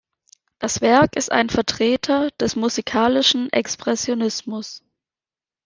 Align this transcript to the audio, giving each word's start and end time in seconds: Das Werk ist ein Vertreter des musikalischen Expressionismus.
Das 0.57 0.81
Werk 0.81 1.15
ist 1.15 1.31
ein 1.31 1.49
Vertreter 1.51 2.31
des 2.39 2.55
musikalischen 2.55 3.53
Expressionismus. 3.53 4.83